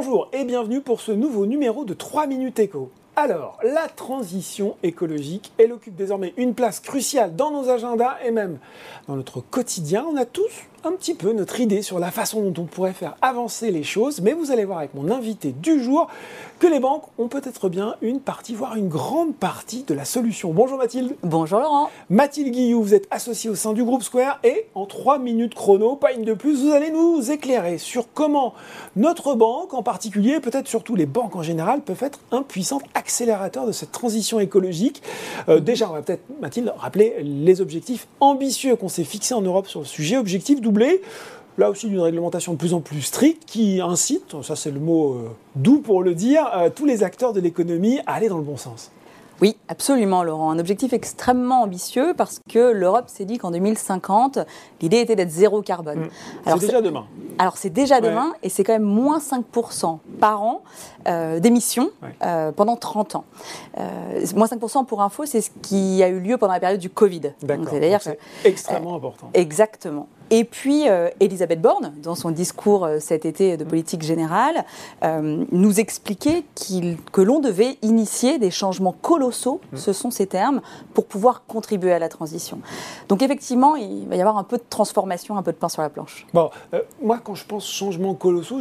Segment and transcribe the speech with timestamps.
[0.00, 2.88] Bonjour et bienvenue pour ce nouveau numéro de 3 minutes écho.
[3.20, 8.60] Alors, la transition écologique, elle occupe désormais une place cruciale dans nos agendas et même
[9.08, 10.06] dans notre quotidien.
[10.08, 13.16] On a tous un petit peu notre idée sur la façon dont on pourrait faire
[13.20, 16.06] avancer les choses, mais vous allez voir avec mon invité du jour
[16.60, 20.52] que les banques ont peut-être bien une partie, voire une grande partie de la solution.
[20.52, 21.16] Bonjour Mathilde.
[21.24, 21.90] Bonjour Laurent.
[22.10, 25.96] Mathilde Guillou, vous êtes associée au sein du groupe Square et en 3 minutes chrono,
[25.96, 28.54] pas une de plus, vous allez nous éclairer sur comment
[28.94, 33.66] notre banque en particulier, peut-être surtout les banques en général, peuvent être un puissant accélérateur
[33.66, 35.02] de cette transition écologique.
[35.48, 39.66] Euh, déjà, on va peut-être, Mathilde, rappeler les objectifs ambitieux qu'on s'est fixés en Europe
[39.66, 41.00] sur le sujet, objectifs doublés
[41.56, 45.14] là aussi d'une réglementation de plus en plus stricte qui incite, ça c'est le mot
[45.14, 48.44] euh, doux pour le dire, euh, tous les acteurs de l'économie à aller dans le
[48.44, 48.92] bon sens.
[49.40, 50.50] Oui, absolument, Laurent.
[50.50, 54.40] Un objectif extrêmement ambitieux parce que l'Europe s'est dit qu'en 2050,
[54.80, 56.00] l'idée était d'être zéro carbone.
[56.00, 56.08] Mmh.
[56.46, 57.06] C'est déjà demain.
[57.38, 60.62] Alors, c'est déjà demain et c'est quand même moins 5% par an
[61.06, 61.90] euh, d'émissions
[62.56, 63.24] pendant 30 ans.
[64.34, 67.32] moins 5% pour info, c'est ce qui a eu lieu pendant la période du Covid.
[67.42, 67.68] D'accord.
[68.00, 69.30] C'est extrêmement important.
[69.34, 70.08] Exactement.
[70.30, 74.64] Et puis, euh, Elisabeth Borne, dans son discours euh, cet été de politique générale,
[75.02, 76.44] euh, nous expliquait
[77.12, 79.76] que l'on devait initier des changements colossaux, mmh.
[79.76, 80.60] ce sont ces termes,
[80.94, 82.60] pour pouvoir contribuer à la transition.
[83.08, 85.82] Donc, effectivement, il va y avoir un peu de transformation, un peu de pain sur
[85.82, 86.26] la planche.
[86.34, 86.50] Bon,
[87.02, 88.60] moi, quand je pense changements colossaux,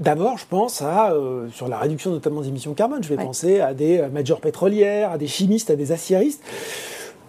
[0.00, 1.14] D'abord, je pense à,
[1.52, 5.18] sur la réduction notamment des émissions carbone, je vais penser à des majors pétrolières, à
[5.18, 6.42] des chimistes, à des aciéristes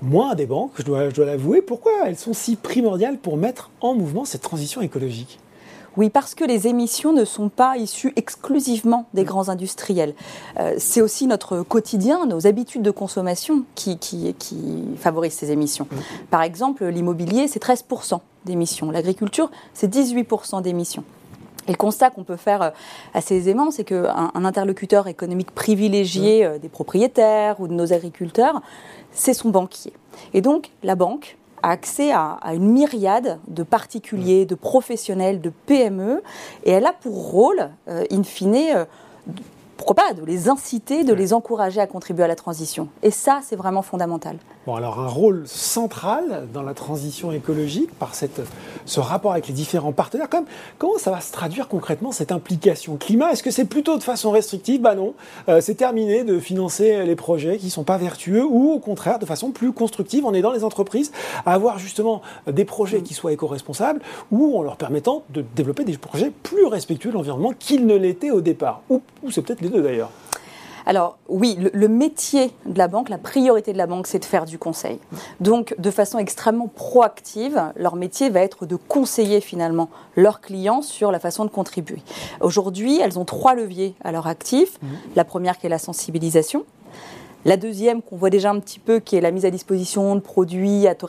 [0.04, 1.62] moins des banques, je dois, l'avouer.
[1.62, 5.40] Pourquoi elles sont si primordiales pour mettre en mouvement cette transition écologique?
[5.96, 10.16] Oui, parce que les émissions ne sont pas issues exclusivement des grands industriels.
[10.60, 14.36] Euh, c'est aussi notre quotidien, nos habitudes de consommation qui, qui,
[14.98, 15.88] favorisent ces émissions.
[15.90, 15.96] Mm.
[16.32, 18.90] Par exemple, l'immobilier, c'est 13% d'émissions.
[18.90, 21.04] L'agriculture, c'est 18% d'émissions.
[21.68, 22.70] Et le constat qu'on peut faire euh,
[23.14, 28.62] assez aisément, c'est qu'un un interlocuteur économique privilégié euh, des propriétaires ou de nos agriculteurs,
[29.12, 29.94] c'est son banquier.
[30.34, 36.22] Et donc, la banque a accès à, une myriade de particuliers, de professionnels, de PME,
[36.66, 38.86] et elle a pour rôle, euh, in fine, euh,
[39.86, 42.88] pourquoi pas, de les inciter, de les encourager à contribuer à la transition.
[43.02, 44.38] Et ça, c'est vraiment fondamental.
[44.66, 48.40] Bon, alors un rôle central dans la transition écologique par cette,
[48.86, 50.30] ce rapport avec les différents partenaires.
[50.30, 53.34] Quand même, comment ça va se traduire concrètement cette implication climat?
[53.34, 54.80] Est-ce que c'est plutôt de façon restrictive?
[54.80, 55.16] Bah non,
[55.50, 59.20] euh, c'est terminé de financer les projets qui ne sont pas vertueux ou au contraire
[59.20, 61.12] de façon plus constructive en aidant les entreprises
[61.46, 64.00] à avoir justement des projets qui soient éco-responsables
[64.32, 68.32] ou en leur permettant de développer des projets plus respectueux de l'environnement qu'ils ne l'étaient
[68.32, 68.82] au départ.
[68.90, 70.12] Ou, ou c'est peut-être les deux d'ailleurs.
[70.86, 74.46] Alors oui, le, métier de la banque, la priorité de la banque, c'est de faire
[74.46, 75.00] du conseil.
[75.40, 81.12] Donc de façon extrêmement proactive, leur métier va être de conseiller finalement leurs clients sur
[81.12, 82.02] la façon de contribuer.
[82.42, 84.78] Aujourd'hui, elles ont trois leviers à leur actif.
[84.82, 84.88] Mmh.
[85.16, 86.66] La première qui est la sensibilisation.
[87.46, 90.22] La deuxième, qu'on voit déjà un petit peu, qui est la mise à disposition de
[90.22, 91.08] produits à taux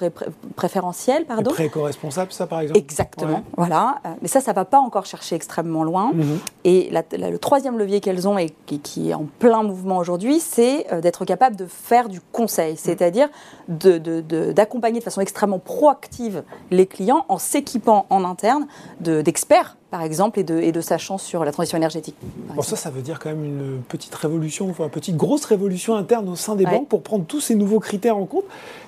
[0.57, 1.25] préférentiel.
[1.27, 1.51] Pardon.
[1.51, 2.79] Pré-éco-responsable, ça, par exemple?
[2.79, 4.01] Exactement, voilà.
[4.05, 6.13] Euh, mais ça, ça ne va pas encore chercher extrêmement loin.
[6.13, 6.39] Mhm.
[6.65, 11.01] Et le troisième levier qu'elles ont et qui, est en plein mouvement aujourd'hui, c'est euh,
[11.01, 12.79] d'être capable de faire du conseil, mhm.
[12.79, 13.29] c'est-à-dire
[13.69, 18.67] d'accompagner de, de, façon extrêmement proactive les clients en s'équipant en interne
[19.01, 22.17] d'experts par exemple, et de, et de sa chance sur la transition énergétique.
[22.57, 25.95] Bon, ça, ça veut dire quand même une petite révolution, enfin, une petite grosse révolution
[25.95, 28.43] interne au sein des banques pour prendre tous ces nouveaux critères en compte.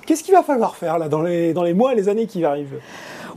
[0.05, 2.43] Qu'est-ce qu'il va falloir faire là dans les, dans les mois et les années qui
[2.43, 2.81] arrivent?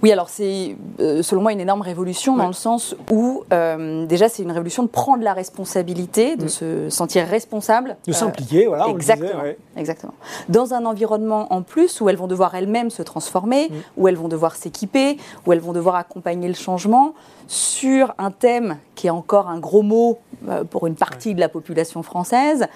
[0.03, 4.29] Oui, alors c'est euh, selon moi une énorme révolution dans le sens où euh, déjà
[4.29, 6.49] c'est une révolution de prendre la responsabilité, de mm.
[6.49, 7.97] se sentir responsable.
[8.07, 8.89] De s'impliquer, voilà.
[8.89, 9.43] Exactement,
[9.77, 10.15] exactement.
[10.49, 13.75] Dans un environnement en plus où elles vont devoir elles-mêmes se transformer, mm.
[13.99, 17.15] où elles vont devoir s'équiper, où elles vont devoir accompagner le changement
[17.47, 20.19] sur un thème qui est encore un gros mot
[20.49, 22.67] euh, pour une partie de la population française.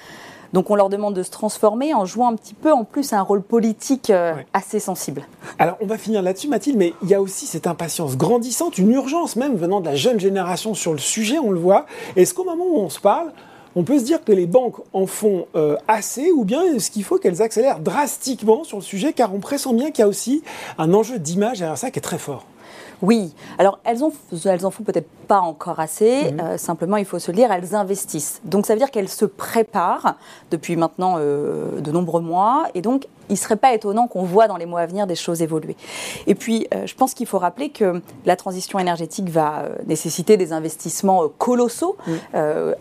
[0.53, 3.23] Donc on leur demande de se transformer en jouant un petit peu en plus un
[3.23, 5.27] rôle politique euh, assez sensible.
[5.59, 8.93] Alors on va finir là-dessus Mathilde, mais il y a aussi cette impatience grandissante, une
[8.93, 11.87] urgence même venant de la jeune génération sur le sujet, on le voit.
[12.17, 13.33] Est-ce qu'au moment où on se parle,
[13.77, 17.05] on peut se dire que les banques en font euh, assez ou bien est-ce qu'il
[17.05, 20.43] faut qu'elles accélèrent drastiquement sur le sujet car on pressent bien qu'il y a aussi
[20.79, 22.45] un enjeu d'image derrière ça qui est très fort
[23.03, 24.13] oui, alors elles, ont,
[24.45, 26.41] elles en font peut-être pas encore assez, mhm.
[26.41, 28.41] euh, simplement il faut se le dire, elles investissent.
[28.45, 30.17] Donc ça veut dire qu'elles se préparent
[30.51, 34.49] depuis maintenant euh, de nombreux mois et donc il ne serait pas étonnant qu'on voit
[34.49, 35.77] dans les mois à venir des choses évoluer.
[36.27, 40.53] Et puis euh, je pense qu'il faut rappeler que la transition énergétique va nécessiter des
[40.53, 41.97] investissements colossaux,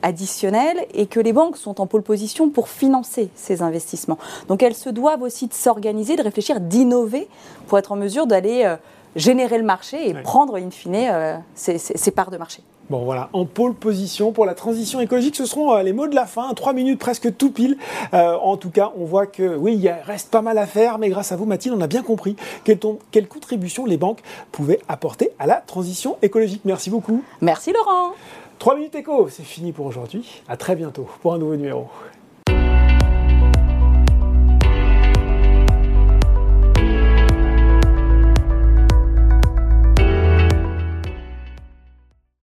[0.02, 4.18] additionnels, et que les banques sont en pole position pour financer ces investissements.
[4.48, 7.28] Donc elles se doivent aussi de s'organiser, de réfléchir, d'innover
[7.68, 8.76] pour être en mesure d'aller
[9.15, 12.63] générer le marché et prendre in fine ces parts de marché.
[12.89, 16.15] Bon voilà, en pôle position pour la transition écologique, ce seront euh, les mots de
[16.15, 17.77] la fin, trois minutes presque tout pile.
[18.13, 21.07] Euh, en tout cas, on voit que oui, il reste pas mal à faire, mais
[21.07, 22.80] grâce à vous Mathilde, on a bien compris quelle,
[23.12, 24.19] quelle contribution les banques
[24.51, 26.62] pouvaient apporter à la transition écologique.
[26.65, 27.24] Merci beaucoup.
[27.39, 28.12] Merci Laurent.
[28.60, 30.42] Trois minutes éco, c'est fini pour aujourd'hui.
[30.50, 31.88] À très bientôt pour un nouveau numéro.